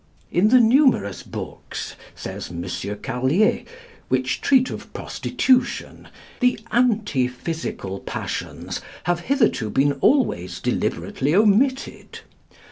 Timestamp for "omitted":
11.35-12.21